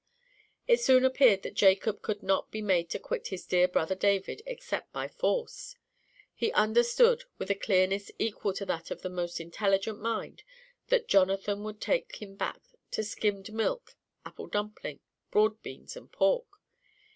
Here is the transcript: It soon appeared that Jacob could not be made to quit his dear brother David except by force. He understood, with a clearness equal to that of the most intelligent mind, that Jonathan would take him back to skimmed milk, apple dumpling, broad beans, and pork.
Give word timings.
It 0.65 0.81
soon 0.81 1.05
appeared 1.05 1.43
that 1.43 1.53
Jacob 1.53 2.01
could 2.01 2.23
not 2.23 2.49
be 2.49 2.59
made 2.59 2.89
to 2.89 2.97
quit 2.97 3.27
his 3.27 3.45
dear 3.45 3.67
brother 3.67 3.93
David 3.93 4.41
except 4.47 4.91
by 4.91 5.07
force. 5.07 5.75
He 6.33 6.51
understood, 6.53 7.25
with 7.37 7.51
a 7.51 7.53
clearness 7.53 8.09
equal 8.17 8.53
to 8.53 8.65
that 8.65 8.89
of 8.89 9.03
the 9.03 9.11
most 9.11 9.39
intelligent 9.39 9.99
mind, 10.01 10.41
that 10.87 11.07
Jonathan 11.07 11.63
would 11.65 11.79
take 11.79 12.15
him 12.19 12.33
back 12.35 12.63
to 12.89 13.03
skimmed 13.03 13.53
milk, 13.53 13.95
apple 14.25 14.47
dumpling, 14.47 15.01
broad 15.29 15.61
beans, 15.61 15.95
and 15.95 16.11
pork. 16.11 16.47